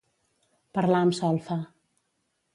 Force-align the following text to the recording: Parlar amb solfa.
Parlar 0.77 1.03
amb 1.07 1.15
solfa. 1.19 1.59